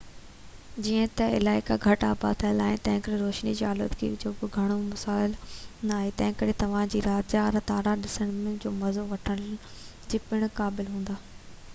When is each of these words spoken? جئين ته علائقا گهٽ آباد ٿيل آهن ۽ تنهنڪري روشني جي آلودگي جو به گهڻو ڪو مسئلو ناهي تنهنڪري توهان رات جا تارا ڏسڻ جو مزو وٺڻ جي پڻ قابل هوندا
جئين 0.85 1.09
ته 1.17 1.25
علائقا 1.39 1.75
گهٽ 1.83 2.05
آباد 2.07 2.39
ٿيل 2.43 2.61
آهن 2.67 2.73
۽ 2.77 2.79
تنهنڪري 2.87 3.19
روشني 3.19 3.53
جي 3.59 3.67
آلودگي 3.73 4.09
جو 4.23 4.31
به 4.39 4.49
گهڻو 4.55 4.77
ڪو 4.79 4.87
مسئلو 4.87 5.91
ناهي 5.91 6.11
تنهنڪري 6.23 6.57
توهان 6.65 6.97
رات 7.09 7.29
جا 7.37 7.45
تارا 7.73 7.95
ڏسڻ 8.07 8.35
جو 8.67 8.75
مزو 8.81 9.07
وٺڻ 9.15 9.47
جي 10.15 10.23
پڻ 10.31 10.51
قابل 10.63 10.91
هوندا 10.97 11.19